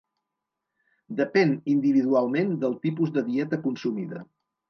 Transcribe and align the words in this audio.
Depèn 1.19 1.51
individualment 1.75 2.57
del 2.65 2.75
tipus 2.87 3.13
de 3.19 3.25
dieta 3.31 3.63
consumida. 3.69 4.25